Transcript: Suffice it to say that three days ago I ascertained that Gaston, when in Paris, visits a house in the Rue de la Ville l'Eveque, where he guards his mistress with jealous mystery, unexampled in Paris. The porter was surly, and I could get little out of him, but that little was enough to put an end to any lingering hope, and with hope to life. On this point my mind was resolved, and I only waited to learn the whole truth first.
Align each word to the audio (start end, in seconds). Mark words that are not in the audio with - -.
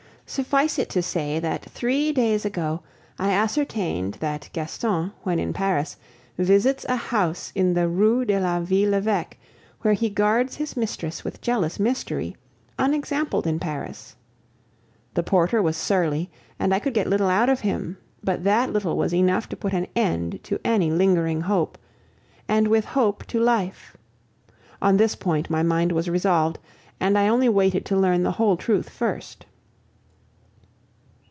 Suffice 0.27 0.79
it 0.79 0.89
to 0.91 1.01
say 1.03 1.39
that 1.41 1.65
three 1.65 2.13
days 2.13 2.45
ago 2.45 2.79
I 3.19 3.31
ascertained 3.33 4.13
that 4.21 4.49
Gaston, 4.53 5.11
when 5.23 5.39
in 5.39 5.51
Paris, 5.51 5.97
visits 6.37 6.85
a 6.87 6.95
house 6.95 7.51
in 7.53 7.73
the 7.73 7.89
Rue 7.89 8.23
de 8.23 8.39
la 8.39 8.61
Ville 8.61 8.91
l'Eveque, 8.91 9.37
where 9.81 9.93
he 9.93 10.09
guards 10.09 10.55
his 10.55 10.77
mistress 10.77 11.25
with 11.25 11.41
jealous 11.41 11.81
mystery, 11.81 12.37
unexampled 12.79 13.45
in 13.45 13.59
Paris. 13.59 14.15
The 15.15 15.23
porter 15.23 15.61
was 15.61 15.75
surly, 15.75 16.31
and 16.57 16.73
I 16.73 16.79
could 16.79 16.93
get 16.93 17.07
little 17.07 17.27
out 17.27 17.49
of 17.49 17.59
him, 17.59 17.97
but 18.23 18.45
that 18.45 18.71
little 18.71 18.95
was 18.95 19.13
enough 19.13 19.49
to 19.49 19.57
put 19.57 19.73
an 19.73 19.87
end 19.97 20.39
to 20.43 20.57
any 20.63 20.89
lingering 20.91 21.41
hope, 21.41 21.77
and 22.47 22.69
with 22.69 22.85
hope 22.85 23.25
to 23.27 23.39
life. 23.41 23.97
On 24.81 24.95
this 24.95 25.13
point 25.13 25.49
my 25.49 25.61
mind 25.61 25.91
was 25.91 26.09
resolved, 26.09 26.57
and 27.01 27.17
I 27.17 27.27
only 27.27 27.49
waited 27.49 27.83
to 27.87 27.97
learn 27.99 28.23
the 28.23 28.31
whole 28.39 28.55
truth 28.55 28.89
first. 28.89 29.45